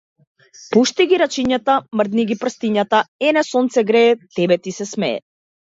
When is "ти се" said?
4.67-4.93